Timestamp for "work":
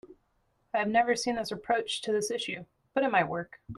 3.29-3.61